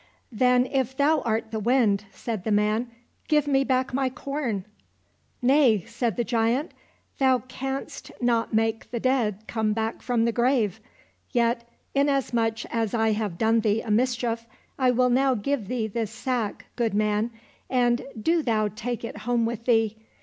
[0.45, 2.89] —"Then if thou art the Wind," said the man,"
[3.27, 4.65] give me back my corn."
[5.43, 6.71] —"Nay," said the giant;"
[7.19, 10.81] thou canst not make the dead come back from the grave.
[11.29, 14.47] Yet, inasmuch as I have done thee a mischief,
[14.79, 17.29] I will now give thee this sack, good man,
[17.69, 19.97] and do thou take it home with thee.